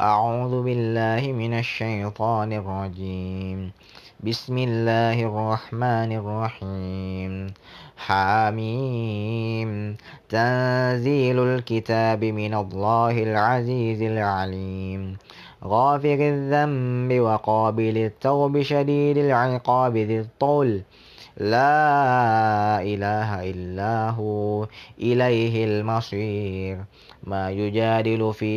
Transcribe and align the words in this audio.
أعوذ 0.00 0.62
بالله 0.62 1.32
من 1.32 1.58
الشيطان 1.58 2.52
الرجيم. 2.52 3.72
بسم 4.20 4.58
الله 4.58 5.22
الرحمن 5.22 6.12
الرحيم. 6.12 7.46
حاميم 7.96 9.96
تنزيل 10.28 11.38
الكتاب 11.38 12.24
من 12.24 12.54
الله 12.54 13.22
العزيز 13.22 14.02
العليم. 14.02 15.16
غافر 15.64 16.18
الذنب 16.20 17.20
وقابل 17.20 17.96
التوب 17.96 18.62
شديد 18.62 19.18
العقاب 19.18 19.96
ذي 19.96 20.20
الطول. 20.20 20.82
لا 21.36 22.80
إله 22.82 23.50
إلا 23.50 24.10
هو. 24.10 24.66
إليه 25.00 25.64
المصير. 25.64 26.78
ما 27.24 27.50
يجادل 27.50 28.32
في 28.34 28.54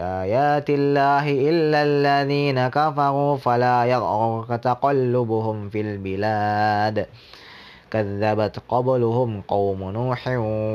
آيات 0.00 0.70
الله 0.70 1.30
إلا 1.30 1.82
الذين 1.82 2.68
كفروا 2.68 3.36
فلا 3.36 3.84
يغرك 3.84 4.48
تقلبهم 4.48 5.68
في 5.68 5.80
البلاد. 5.80 7.06
كذبت 7.90 8.62
قبلهم 8.68 9.40
قوم 9.40 9.90
نوح 9.90 10.28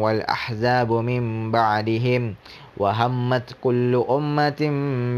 والأحزاب 0.04 0.92
من 0.92 1.52
بعدهم. 1.52 2.36
وهمت 2.80 3.56
كل 3.64 4.06
أمة 4.10 4.70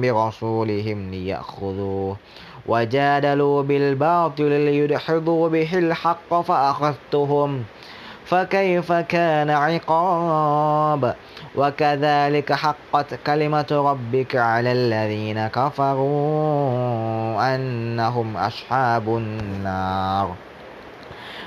برسولهم 0.02 1.12
ليأخذوه 1.12 2.18
وجادلوا 2.68 3.62
بالباطل 3.62 4.52
ليدحضوا 4.52 5.50
به 5.50 5.78
الحق 5.78 6.42
فأخذتهم 6.42 7.64
فكيف 8.26 8.92
كان 8.92 9.50
عقاب؟ 9.50 11.16
وكذلك 11.56 12.54
حقت 12.54 13.14
كلمة 13.28 13.68
ربك 13.72 14.36
على 14.36 14.72
الذين 14.72 15.48
كفروا 15.48 17.56
أنهم 17.56 18.38
أصحاب 18.38 19.18
النار. 19.18 20.32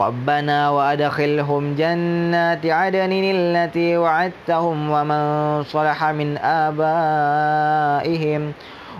ربنا 0.00 0.70
وأدخلهم 0.70 1.74
جنات 1.74 2.66
عدن 2.66 3.12
التي 3.12 3.96
وعدتهم 3.96 4.90
ومن 4.90 5.62
صلح 5.62 6.04
من 6.04 6.38
آبائهم 6.38 6.92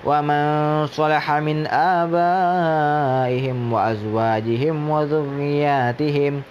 ومن 0.04 0.86
صلح 0.86 1.32
من 1.32 1.66
آبائهم 1.66 3.72
وأزواجهم 3.72 4.90
وذرياتهم 4.90 6.42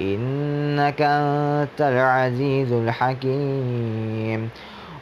إنك 0.00 1.02
أنت 1.02 1.80
العزيز 1.80 2.72
الحكيم. 2.72 4.50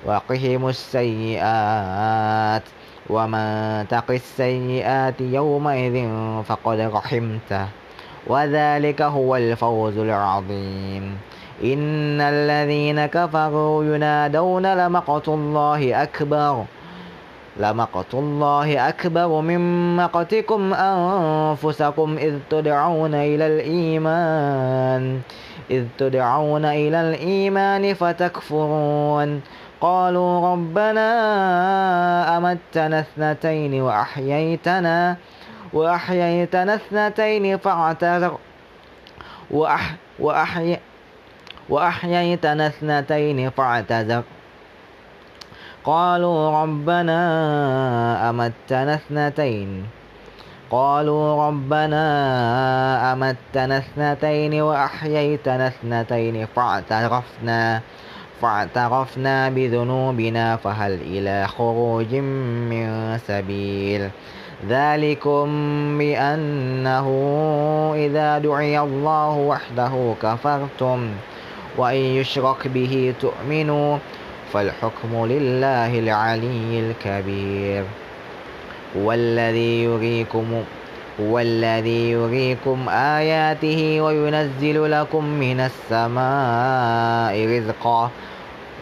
وقهم 0.06 0.68
السيئات 0.68 2.62
ومن 3.10 3.88
تق 3.88 4.10
السيئات 4.10 5.20
يومئذ 5.20 6.08
فقد 6.44 6.80
رحمته. 6.80 7.79
وذلك 8.26 9.02
هو 9.02 9.36
الفوز 9.36 9.98
العظيم. 9.98 11.18
إن 11.64 12.20
الذين 12.20 13.06
كفروا 13.06 13.84
ينادون 13.84 14.66
لمقت 14.74 15.28
الله 15.28 16.02
أكبر 16.02 16.64
لمقت 17.56 18.14
الله 18.14 18.88
أكبر 18.88 19.40
من 19.40 19.96
مقتكم 19.96 20.74
أنفسكم 20.74 22.16
إذ 22.18 22.34
تدعون 22.50 23.14
إلى 23.14 23.46
الإيمان 23.46 25.20
إذ 25.70 25.84
تدعون 25.98 26.64
إلى 26.64 27.00
الإيمان 27.00 27.94
فتكفرون. 27.94 29.40
قالوا 29.80 30.52
ربنا 30.52 31.08
أمتنا 32.36 33.00
اثنتين 33.00 33.82
وأحييتنا 33.82 35.16
وأحييتنا 35.72 36.74
اثنتين 36.74 37.58
فاعتذر. 37.58 38.38
وأح 39.50 39.94
وأحي 40.18 40.78
وأحييتنا 41.68 42.66
اثنتين 42.66 43.50
فاعتذر. 43.50 44.22
قالوا 45.84 46.62
ربنا 46.62 47.20
أمتنا 48.30 48.94
اثنتين. 48.94 49.86
قالوا 50.70 51.46
ربنا 51.46 52.04
أمتنا 53.12 53.78
اثنتين 53.78 54.62
وأحييتنا 54.62 55.66
اثنتين 55.68 56.46
فاعترفنا 56.46 57.80
فاعترفنا 58.42 59.48
بذنوبنا 59.48 60.56
فهل 60.56 60.92
إلى 60.92 61.46
خروج 61.46 62.14
من 62.70 63.18
سبيل؟ 63.18 64.10
ذلكم 64.68 65.48
بأنه 65.98 67.06
إذا 67.96 68.38
دعي 68.38 68.80
الله 68.80 69.30
وحده 69.30 70.14
كفرتم 70.22 71.08
وإن 71.76 71.96
يشرك 71.96 72.68
به 72.68 73.14
تؤمنوا 73.20 73.98
فالحكم 74.52 75.26
لله 75.26 75.98
العلي 75.98 76.80
الكبير. 76.80 77.84
هو 78.96 79.12
الذي 79.12 79.84
يريكم 79.84 80.62
هو 81.20 81.38
الذي 81.38 82.10
يريكم 82.10 82.88
آياته 82.88 84.00
وينزل 84.00 84.90
لكم 84.90 85.24
من 85.24 85.60
السماء 85.60 87.34
رزقا 87.46 88.10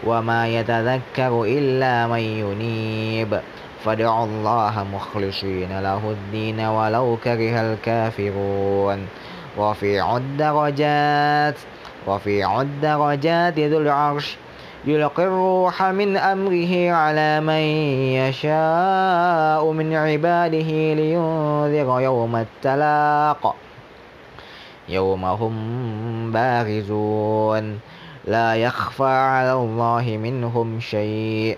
وما 0.03 0.47
يتذكر 0.47 1.43
إلا 1.43 2.07
من 2.07 2.19
ينيب. 2.19 3.39
فادعوا 3.85 4.25
الله 4.25 4.85
مخلصين 4.93 5.79
له 5.79 6.11
الدين 6.11 6.59
ولو 6.59 7.17
كره 7.23 7.61
الكافرون. 7.61 9.07
رفيع 9.57 10.17
الدرجات 10.17 11.55
رفيع 12.07 12.61
الدرجات 12.61 13.59
ذو 13.59 13.79
العرش 13.79 14.37
يلقي 14.85 15.23
الروح 15.23 15.83
من 15.83 16.17
أمره 16.17 16.91
على 16.91 17.39
من 17.39 17.63
يشاء 18.23 19.71
من 19.71 19.95
عباده 19.95 20.71
لينذر 20.93 21.99
يوم 22.01 22.35
التلاق. 22.35 23.55
يوم 24.89 25.25
هم 25.25 26.31
بارزون. 26.31 27.79
لا 28.27 28.55
يخفى 28.55 29.03
على 29.03 29.53
الله 29.53 30.19
منهم 30.23 30.79
شيء. 30.79 31.57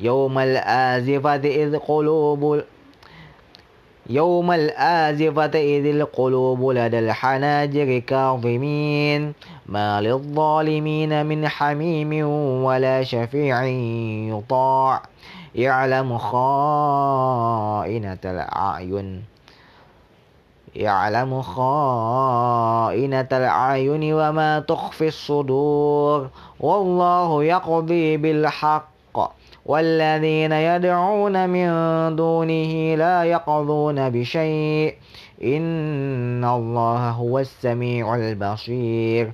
يوم 0.00 0.38
الآزفة 0.38 1.34
إذ 1.34 1.78
قلوب 1.78 2.62
يوم 4.10 4.52
الآزفة 4.52 5.50
إذ 5.54 5.86
القلوب 5.86 6.70
لدى 6.70 6.98
الحناجر 6.98 7.98
كاظمين 7.98 9.32
ما 9.66 10.00
للظالمين 10.00 11.26
من 11.26 11.48
حميم 11.48 12.28
ولا 12.64 13.02
شفيع 13.02 13.64
يطاع. 14.34 15.02
يعلم 15.54 16.18
خائنة 16.18 18.18
الأعين 18.24 19.22
يعلم 20.76 21.42
خائنة 21.42 23.28
الأعين 23.32 24.14
وما 24.14 24.60
تخفي 24.60 25.08
الصدور. 25.08 26.28
والله 26.60 27.44
يقضي 27.44 28.16
بالحق 28.16 28.89
والذين 29.70 30.52
يدعون 30.52 31.48
من 31.48 31.68
دونه 32.16 32.94
لا 32.94 33.24
يقضون 33.24 34.10
بشيء. 34.10 34.94
إن 35.44 36.44
الله 36.44 37.10
هو 37.10 37.38
السميع 37.38 38.14
البصير. 38.14 39.32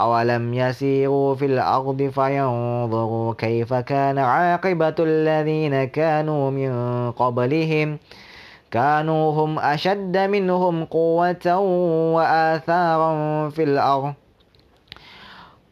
أولم 0.00 0.54
يسيروا 0.54 1.34
في 1.34 1.46
الأرض 1.46 2.02
فينظروا 2.02 3.34
كيف 3.38 3.74
كان 3.74 4.18
عاقبة 4.18 4.94
الذين 4.98 5.84
كانوا 5.84 6.50
من 6.50 6.72
قبلهم. 7.12 7.98
كانوا 8.70 9.32
هم 9.32 9.58
أشد 9.58 10.16
منهم 10.16 10.84
قوة 10.84 11.58
وآثارا 12.14 13.12
في 13.48 13.62
الأرض. 13.62 14.14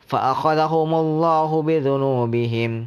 فأخذهم 0.07 0.95
الله 0.95 1.63
بذنوبهم. 1.63 2.87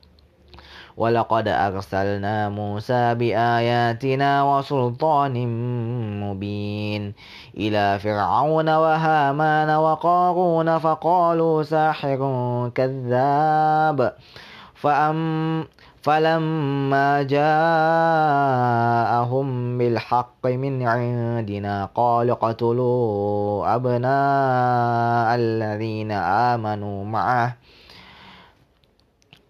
ولقد 1.01 1.47
أرسلنا 1.47 2.49
موسى 2.49 3.15
بآياتنا 3.15 4.43
وسلطان 4.43 5.35
مبين 6.21 7.13
إلى 7.57 7.99
فرعون 7.99 8.69
وهامان 8.69 9.69
وقارون 9.69 10.77
فقالوا 10.77 11.63
ساحر 11.63 12.21
كذاب. 12.75 14.13
فأم 14.75 15.65
فلما 16.01 17.21
جاءهم 17.33 17.47
بالحق 19.77 20.45
من 20.45 20.87
عندنا 20.87 21.89
قال 21.95 22.29
اقتلوا 22.29 23.75
أبناء 23.75 25.35
الذين 25.35 26.11
آمنوا 26.51 27.05
معه. 27.05 27.55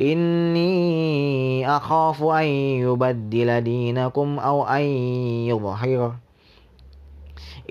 إني 0.00 1.76
أخاف 1.76 2.22
أن 2.22 2.44
يبدل 2.86 3.60
دينكم 3.60 4.38
أو 4.38 4.64
أن 4.64 4.82
يظهر. 5.50 6.14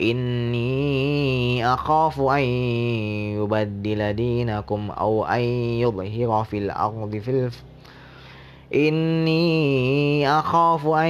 إني 0.01 1.73
أخاف 1.73 2.21
أن 2.21 2.43
يبدل 3.39 4.13
دينكم 4.13 4.91
أو 4.91 5.25
أن 5.25 5.41
يظهر 5.79 6.43
في 6.43 6.57
الأرض 6.57 7.15
في 7.17 7.31
الف. 7.31 7.63
إني 8.75 10.29
أخاف 10.29 10.87
أن 10.87 11.09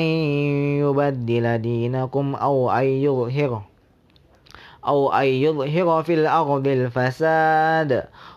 يبدل 0.80 1.58
دينكم 1.58 2.36
أو 2.36 2.72
أن 2.72 2.86
يظهر. 2.86 3.62
أو 4.88 5.12
أن 5.12 5.25
يظهر 5.25 6.04
في 6.04 6.14
الأرض 6.14 6.68
الفساد. 6.68 8.04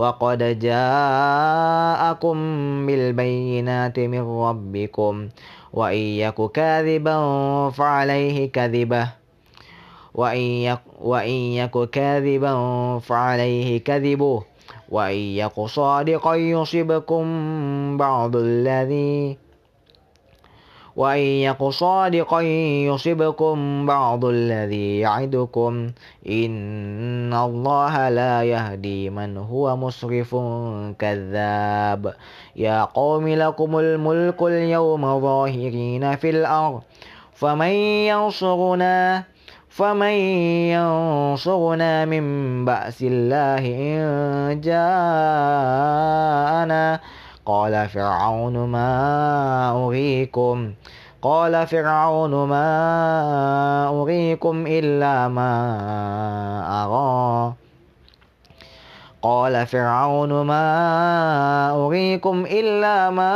وقد 0.00 0.58
جاءكم 0.58 2.36
بالبينات 2.86 3.98
من 3.98 4.24
ربكم 4.40 5.28
وإن 5.72 6.04
يك 6.24 6.38
كاذبا 6.52 7.16
فعليه 7.70 8.52
كذبه 8.52 9.08
وإن 10.14 11.30
يك, 11.60 11.90
كاذبا 11.92 12.54
فعليه 12.98 13.84
كذبه 13.84 14.42
وإن 14.88 15.20
يك 15.44 15.60
صادقا 15.60 16.34
يصبكم 16.34 17.24
بعض 17.96 18.36
الذي 18.36 19.38
وإن 21.00 21.48
يك 21.48 21.62
صادقا 21.64 22.40
يصبكم 22.92 23.86
بعض 23.86 24.24
الذي 24.24 24.98
يعدكم. 24.98 25.90
إن 26.28 27.32
الله 27.32 28.08
لا 28.08 28.42
يهدي 28.42 29.10
من 29.10 29.36
هو 29.36 29.76
مسرف 29.76 30.36
كذاب. 30.98 32.14
يا 32.56 32.84
قوم 32.84 33.28
لكم 33.28 33.78
الملك 33.78 34.42
اليوم 34.42 35.20
ظاهرين 35.20 36.16
في 36.16 36.30
الأرض. 36.30 36.80
فمن 37.32 37.72
ينصرنا 38.12 39.24
فمن 39.68 40.16
ينصرنا 40.76 42.04
من 42.04 42.24
بأس 42.64 43.02
الله 43.02 43.64
إن 43.64 44.60
جاءنا. 44.60 45.60
قال 47.50 47.88
فرعون 47.88 48.56
ما 48.58 48.90
أريكم؟ 49.86 50.72
قال 51.22 51.66
فرعون 51.66 52.48
ما 52.48 52.68
أريكم 53.88 54.64
إلا 54.66 55.28
ما 55.28 55.50
أرى. 56.84 57.54
قال 59.22 59.66
فرعون 59.66 60.32
ما 60.46 60.66
أريكم 61.86 62.46
إلا 62.46 63.10
ما 63.10 63.32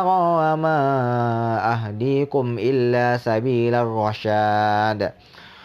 أرى 0.00 0.52
وما 0.52 0.78
أهديكم 1.72 2.56
إلا 2.58 3.16
سبيل 3.16 3.74
الرشاد. 3.74 5.12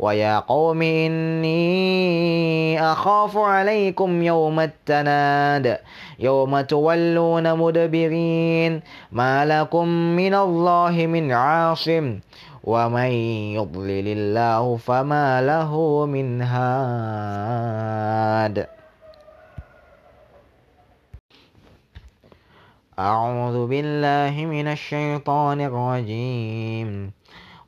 ويا 0.00 0.38
قوم 0.38 0.82
إني 0.82 2.80
أخاف 2.80 3.36
عليكم 3.36 4.22
يوم 4.22 4.60
التناد 4.60 5.78
يوم 6.18 6.60
تولون 6.60 7.58
مدبرين. 7.58 8.80
ما 9.12 9.44
لكم 9.46 9.88
من 10.16 10.34
الله 10.34 11.06
من 11.06 11.32
عاصم 11.32 12.18
ومن 12.64 13.10
يضلل 13.60 14.08
الله 14.08 14.76
فما 14.76 15.42
له 15.42 16.06
من 16.06 16.42
هاد. 16.42 17.76
أعوذ 22.98 23.66
بالله 23.66 24.44
من 24.44 24.66
الشيطان 24.68 25.60
الرجيم. 25.60 27.19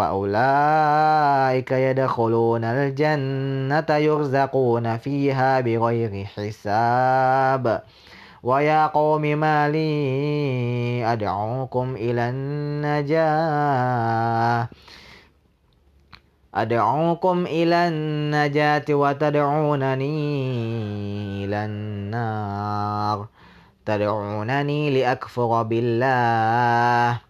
فأولئك 0.00 1.70
يدخلون 1.72 2.64
الجنة 2.64 3.96
يرزقون 3.96 4.96
فيها 4.96 5.60
بغير 5.60 6.24
حساب. 6.24 7.82
ويا 8.42 8.86
قوم 8.86 9.20
ما 9.22 9.68
لي 9.68 11.12
أدعوكم 11.12 11.94
إلى 11.96 12.20
النجاة. 12.30 13.18
أدعوكم 16.54 17.46
إلى 17.46 17.88
النجاة 17.88 18.84
وتدعونني 18.90 20.14
إلى 21.44 21.64
النار. 21.64 23.26
تدعونني 23.86 25.00
لأكفر 25.00 25.62
بالله. 25.62 27.29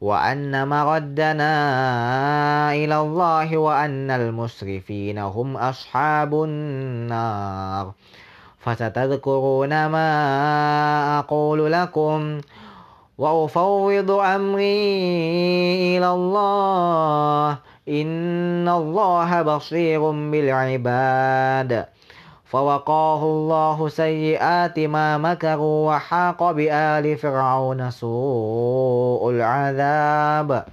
وأن 0.00 0.68
مردنا 0.68 1.54
إلى 2.72 3.00
الله 3.00 3.56
وأن 3.56 4.10
المسرفين 4.10 5.18
هم 5.18 5.56
أصحاب 5.56 6.42
النار. 6.42 7.92
فستذكرون 8.58 9.86
ما 9.86 10.08
أقول 11.18 11.72
لكم 11.72 12.40
وأفوض 13.18 14.10
أمري 14.10 15.98
إلى 15.98 16.10
الله. 16.10 17.58
إن 17.88 18.68
الله 18.68 19.42
بصير 19.42 20.10
بالعباد. 20.10 21.95
فوقاه 22.46 23.22
الله 23.22 23.88
سيئات 23.88 24.78
ما 24.78 25.18
مكروا 25.18 25.94
وحاق 25.94 26.50
بآل 26.50 27.16
فرعون 27.16 27.90
سوء 27.90 29.30
العذاب. 29.30 30.64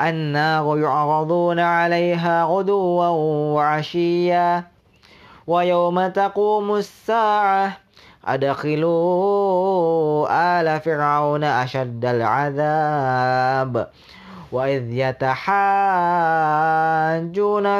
النار 0.00 0.78
يعرضون 0.78 1.58
عليها 1.60 2.44
غدوا 2.44 3.06
وعشيا. 3.54 4.64
ويوم 5.46 6.08
تقوم 6.08 6.74
الساعة 6.74 7.76
أدخلوا 8.24 9.00
آل 10.60 10.80
فرعون 10.80 11.44
أشد 11.44 12.04
العذاب. 12.04 13.88
وإذ 14.52 14.92
يتحاجون 14.92 15.52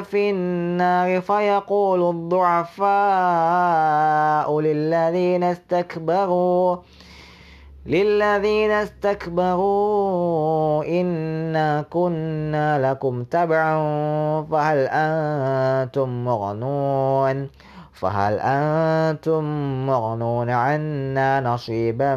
في 0.02 0.30
النار 0.30 1.20
فيقول 1.20 2.10
الضعفاء 2.10 2.90
للذين 4.60 5.44
استكبروا 5.44 6.76
للذين 7.86 8.70
استكبروا 8.70 10.04
إنا 10.84 11.84
كنا 11.90 12.90
لكم 12.90 13.24
تبعا 13.24 13.76
فهل 14.50 14.88
أنتم 14.90 16.24
مغنون؟ 16.24 17.48
فهل 17.92 18.38
أنتم 18.40 19.44
مغنون 19.86 20.50
عنا 20.50 21.40
نصيبا 21.40 22.16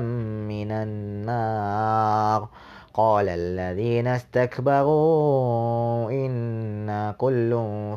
من 0.49 0.71
النار؟ 0.71 2.47
قال 2.95 3.29
الذين 3.29 4.07
استكبروا 4.07 6.11
إنا 6.11 7.15
كل 7.17 7.51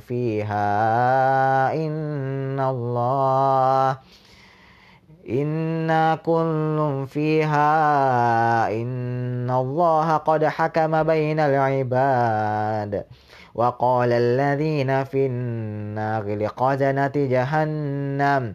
فيها 0.08 1.74
إن 1.74 2.60
الله 2.60 3.98
إنا 5.30 6.14
كل 6.14 7.04
فيها 7.08 7.68
إن 8.72 9.50
الله 9.50 10.16
قد 10.16 10.44
حكم 10.44 11.02
بين 11.02 11.40
العباد. 11.40 13.04
وقال 13.54 14.12
الذين 14.12 15.04
في 15.04 15.26
النار 15.26 16.36
لقزنة 16.36 17.12
جهنم. 17.14 18.54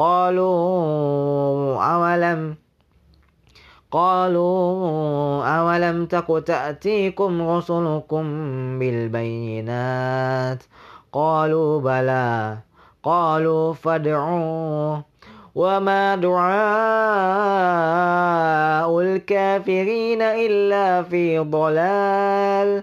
قالوا 0.00 1.76
أولم 1.76 2.54
قالوا 3.90 5.44
أولم 5.44 6.06
تك 6.06 6.42
تأتيكم 6.46 7.48
رسلكم 7.48 8.24
بالبينات 8.78 10.62
قالوا 11.12 11.80
بلى 11.80 12.58
قالوا 13.02 13.72
فادعوا 13.72 14.96
وما 15.54 16.16
دعاء 16.16 16.50
الكافرين 19.00 20.22
إلا 20.22 21.02
في 21.02 21.38
ضلال 21.38 22.82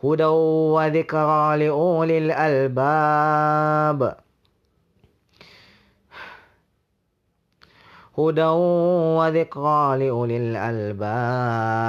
هدى 0.04 0.24
وذكرى 0.74 1.56
لأولي 1.58 2.18
الألباب 2.18 4.16
هدى 8.18 8.44
وذكرى 9.18 9.98
لأولي 9.98 10.36
الألباب 10.36 11.80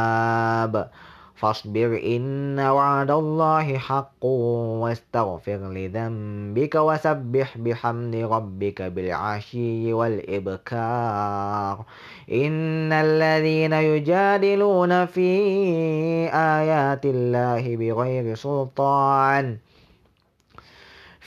فاصبر 1.41 2.01
إن 2.05 2.60
وعد 2.60 3.12
الله 3.12 3.77
حق 3.77 4.25
واستغفر 4.25 5.57
لذنبك 5.74 6.75
وسبح 6.75 7.57
بحمد 7.57 8.15
ربك 8.15 8.81
بالعشي 8.81 9.93
والإبكار. 9.93 11.86
إن 12.31 12.93
الذين 12.93 13.74
يجادلون 13.74 15.05
في 15.05 15.29
آيات 16.33 17.05
الله 17.05 17.75
بغير 17.77 18.36
سلطان. 18.36 19.57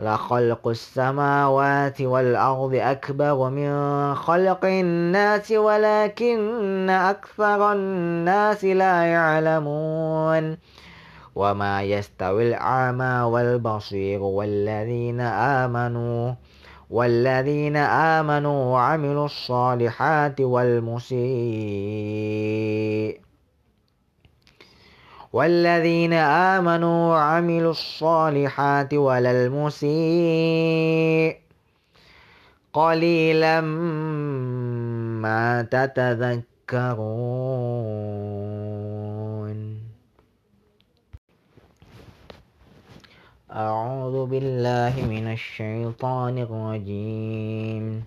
لخلق 0.00 0.68
السماوات 0.68 2.00
والأرض 2.00 2.74
أكبر 2.74 3.50
من 3.50 3.70
خلق 4.14 4.64
الناس 4.64 5.52
ولكن 5.52 6.90
أكثر 6.90 7.72
الناس 7.72 8.64
لا 8.64 9.02
يعلمون. 9.02 10.56
وما 11.34 11.82
يستوي 11.82 12.48
الأعمى 12.48 13.20
والبصير 13.20 14.22
والذين 14.22 15.20
آمنوا 15.20 16.34
والذين 16.90 17.76
آمنوا 17.76 18.72
وعملوا 18.72 19.24
الصالحات 19.24 20.40
والمسيء. 20.40 21.20
والذين 25.32 26.12
آمنوا 26.12 27.14
وعملوا 27.14 27.70
الصالحات 27.70 28.94
ولا 28.94 29.30
المسيء 29.30 31.36
قليلا 32.72 33.60
ما 35.20 35.62
تتذكرون. 35.62 36.40
أعوذ 43.52 44.26
بالله 44.26 44.94
من 45.10 45.32
الشيطان 45.32 46.38
الرجيم. 46.38 48.04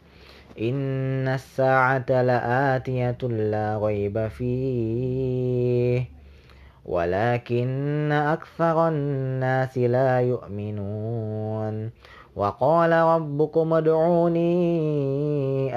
إن 0.60 1.28
الساعة 1.28 2.06
لآتية 2.10 3.18
لا 3.22 3.80
ريب 3.84 4.28
فيه. 4.28 6.23
ولكن 6.86 8.12
أكثر 8.12 8.88
الناس 8.88 9.78
لا 9.78 10.22
يؤمنون. 10.22 11.90
وقال 12.36 12.92
ربكم 12.92 13.74
ادعوني 13.74 14.64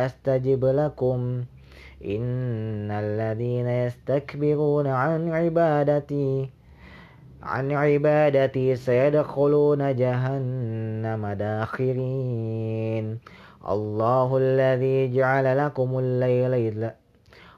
أستجب 0.07 0.65
لكم. 0.65 1.45
إن 2.05 2.91
الذين 2.91 3.69
يستكبرون 3.69 4.87
عن 4.87 5.33
عبادتي 5.33 6.51
عن 7.43 7.73
عبادتي 7.73 8.77
سيدخلون 8.77 9.97
جهنم 9.97 11.27
داخرين. 11.27 13.19
الله 13.69 14.37
الذي 14.37 15.15
جعل 15.17 15.67
لكم 15.67 15.99
الليل 15.99 16.91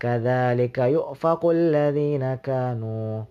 كذلك 0.00 0.78
يؤفك 0.78 1.44
الذين 1.44 2.34
كانوا 2.34 3.22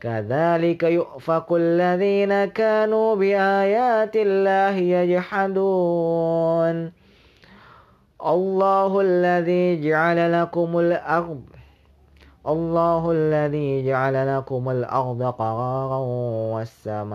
كذلك 0.00 0.82
يؤفك 0.82 1.46
الذين 1.52 2.44
كانوا 2.44 3.14
بآيات 3.16 4.16
الله 4.16 4.76
يجحدون. 5.00 6.76
الله 8.26 9.00
الذي 9.00 9.80
جعل 9.80 10.42
لكم 10.42 10.78
الأرض 10.78 11.42
الله 12.46 13.10
الذي 13.12 13.86
جعل 13.86 14.36
لكم 14.36 14.70
الأرض 14.70 15.22
قرارا 15.22 15.98
والسماء. 16.54 17.14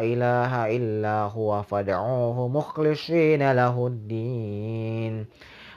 إله 0.00 0.76
إلا 0.76 1.22
هو 1.22 1.62
فادعوه 1.62 2.48
مخلصين 2.48 3.52
له 3.52 3.86
الدين. 3.86 5.26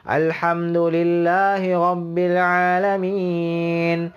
الحمد 0.09 0.77
لله 0.77 1.91
رب 1.91 2.17
العالمين. 2.17 4.11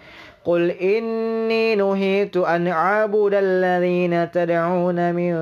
قل 0.45 0.71
إني 0.71 1.75
نهيت 1.75 2.37
أن 2.37 2.67
أعبد 2.67 3.35
الذين 3.35 4.31
تدعون 4.31 5.15
من 5.15 5.33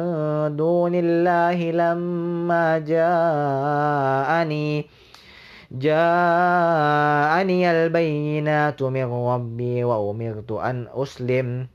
دون 0.56 0.94
الله 0.94 1.70
لما 1.70 2.78
جاءني. 2.78 4.86
جاءني 5.72 7.70
البينات 7.70 8.82
من 8.82 9.12
ربي 9.12 9.84
وأمرت 9.84 10.52
أن 10.52 10.86
أسلم. 10.94 11.66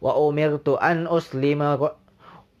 وأمرت 0.00 0.68
أن 0.68 1.06
أسلم 1.08 1.88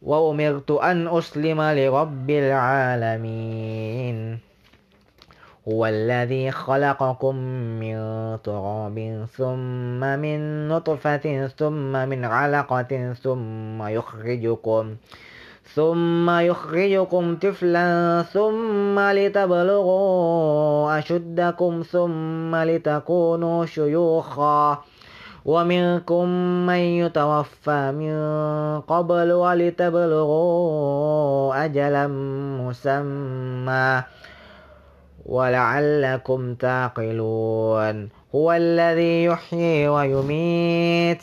وأمرت 0.02 0.70
أن 0.70 1.08
أسلم 1.08 1.62
لرب 1.62 2.30
العالمين. 2.30 4.38
هو 5.68 5.86
الذي 5.86 6.50
خلقكم 6.50 7.36
من 7.80 7.96
تراب 8.44 9.26
ثم 9.36 10.00
من 10.00 10.68
نطفة 10.68 11.46
ثم 11.46 12.08
من 12.08 12.24
علقة 12.24 13.12
ثم 13.12 13.82
يخرجكم 13.82 14.96
ثم 15.74 16.30
يخرجكم 16.30 17.36
طفلا 17.36 18.22
ثم 18.22 18.98
لتبلغوا 18.98 20.98
أشدكم 20.98 21.82
ثم 21.82 22.56
لتكونوا 22.56 23.66
شيوخا. 23.66 24.82
ومنكم 25.44 26.28
من 26.66 26.74
يتوفى 26.74 27.92
من 27.92 28.14
قبل 28.80 29.32
ولتبلغوا 29.32 30.74
أجلا 31.64 32.06
مسمى 32.64 34.02
ولعلكم 35.26 36.54
تعقلون 36.54 38.08
هو 38.34 38.52
الذي 38.52 39.24
يحيي 39.24 39.88
ويميت 39.88 41.22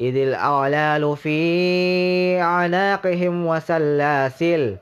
إذ 0.00 0.16
الأغلال 0.16 1.16
في 1.16 2.40
أعناقهم 2.40 3.46
وسلاسل 3.46 4.76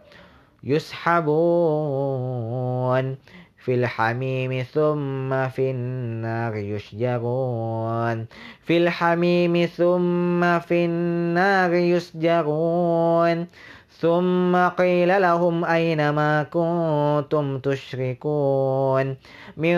يسحبون 0.65 1.29
في 3.69 3.75
الحميم 3.75 4.63
ثم 4.63 5.49
في 5.49 5.71
النار 5.71 6.57
يشجرون. 6.57 8.27
في 8.63 8.77
الحميم 8.77 9.67
ثم 9.67 10.59
في 10.59 10.85
النار 10.85 11.75
يسجرون. 11.75 13.47
ثم 14.01 14.69
قيل 14.69 15.23
لهم 15.23 15.65
أين 15.65 16.11
ما 16.11 16.43
كنتم 16.43 17.59
تشركون؟ 17.59 19.17
من 19.57 19.77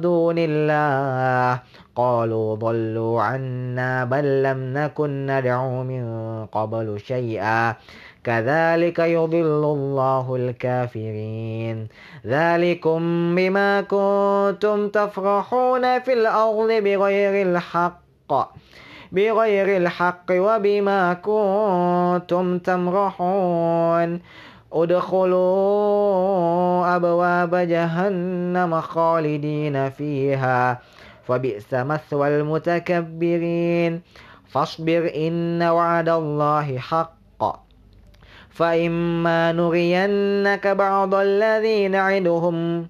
دون 0.00 0.34
الله. 0.38 1.60
قالوا 1.96 2.56
ضلوا 2.56 3.22
عنا 3.22 4.04
بل 4.04 4.42
لم 4.42 4.78
نكن 4.78 5.26
ندعو 5.26 5.82
من 5.82 6.04
قبل 6.46 7.00
شيئا. 7.00 7.74
كذلك 8.24 8.98
يضل 8.98 9.64
الله 9.64 10.36
الكافرين. 10.36 11.88
ذلكم 12.26 13.00
بما 13.34 13.80
كنتم 13.80 14.88
تفرحون 14.88 16.00
في 16.00 16.12
الأرض 16.12 16.72
بغير 16.72 17.46
الحق 17.48 18.32
بغير 19.12 19.76
الحق 19.76 20.26
وبما 20.30 21.14
كنتم 21.14 22.58
تمرحون. 22.58 24.20
ادخلوا 24.72 25.36
أبواب 26.96 27.54
جهنم 27.54 28.80
خالدين 28.80 29.90
فيها. 29.90 30.80
فبئس 31.26 31.74
مثوى 31.74 32.28
المتكبرين. 32.28 34.02
فاصبر 34.48 35.12
إن 35.16 35.62
وعد 35.62 36.08
الله 36.08 36.78
حق. 36.78 37.12
فإما 38.50 39.52
نرينك 39.52 40.66
بعض 40.66 41.14
الذي 41.14 41.88
نعدهم. 41.88 42.86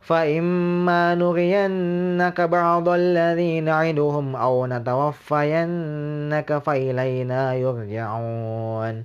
فإما 0.00 1.14
نرينك 1.14 2.40
بعض 2.40 2.88
الذي 2.88 3.60
نعدهم 3.60 4.36
أو 4.36 4.66
نتوفينك 4.66 6.58
فإلينا 6.58 7.54
يرجعون. 7.54 9.04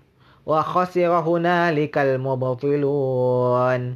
وخسر 0.51 1.11
هنالك 1.19 1.97
المبطلون. 1.97 3.95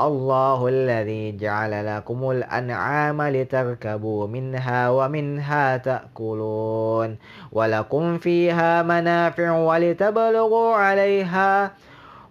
الله 0.00 0.68
الذي 0.68 1.36
جعل 1.36 1.96
لكم 1.96 2.30
الأنعام 2.30 3.22
لتركبوا 3.22 4.26
منها 4.26 4.90
ومنها 4.90 5.76
تأكلون. 5.76 7.16
ولكم 7.52 8.18
فيها 8.18 8.82
منافع 8.82 9.50
ولتبلغوا 9.50 10.74
عليها 10.74 11.70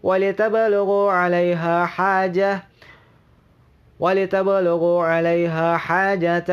ولتبلغوا 0.03 1.11
عليها 1.11 1.85
حاجة 1.85 2.63
ولتبلغوا 4.03 5.03
عليها 5.03 5.77
حاجة 5.77 6.49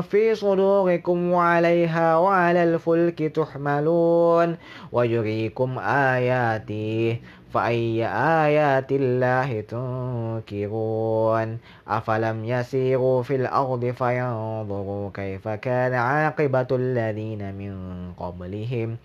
في 0.00 0.34
صدوركم 0.34 1.30
وعليها 1.30 2.16
وعلى 2.16 2.64
الفلك 2.64 3.18
تحملون 3.18 4.56
ويريكم 4.92 5.78
آياته 5.78 7.16
فأي 7.54 8.06
آيات 8.44 8.92
الله 8.92 9.60
تنكرون 9.60 11.58
أفلم 11.88 12.44
يسيروا 12.44 13.22
في 13.22 13.34
الأرض 13.36 13.84
فينظروا 13.84 15.10
كيف 15.14 15.48
كان 15.48 15.94
عاقبة 15.94 16.66
الذين 16.72 17.54
من 17.54 17.74
قبلهم 18.12 18.96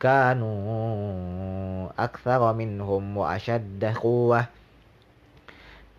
كانوا 0.00 1.88
أكثر 1.98 2.52
منهم 2.52 3.16
وأشد 3.16 3.84
قوة 4.02 4.61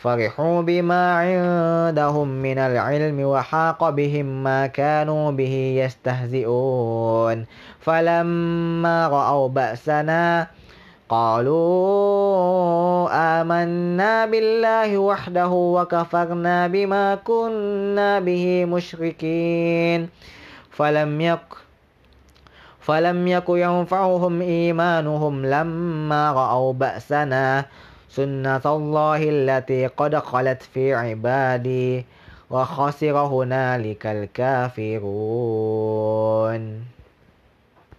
فرحوا 0.00 0.62
بما 0.62 1.12
عندهم 1.12 2.28
من 2.28 2.58
العلم 2.58 3.20
وحاق 3.20 3.90
بهم 3.90 4.42
ما 4.42 4.66
كانوا 4.66 5.30
به 5.30 5.82
يستهزئون. 5.84 7.46
فلما 7.80 9.08
رأوا 9.08 9.48
بأسنا 9.48 10.46
قالوا 11.08 13.08
آمنا 13.12 14.26
بالله 14.26 14.98
وحده 14.98 15.48
وكفرنا 15.48 16.66
بما 16.66 17.14
كنا 17.14 18.20
به 18.20 18.64
مشركين. 18.64 20.08
فلم 20.70 21.20
يك 21.20 21.40
فلم 22.80 23.28
يك 23.28 23.44
ينفعهم 23.48 24.40
إيمانهم 24.40 25.46
لما 25.46 26.32
رأوا 26.32 26.72
بأسنا 26.72 27.64
سنة 28.10 28.60
الله 28.66 29.28
التي 29.28 29.86
قد 29.86 30.16
خلت 30.16 30.62
في 30.62 30.94
عبادي 30.94 32.04
وخسر 32.50 33.18
هنالك 33.18 34.06
الكافرون 34.06 35.00